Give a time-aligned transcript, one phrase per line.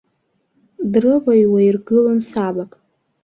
[0.91, 2.71] Дрываҩуа иргылон сабак.